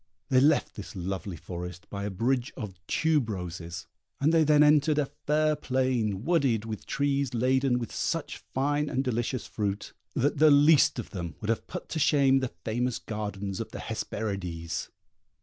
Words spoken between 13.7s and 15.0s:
Hesperides.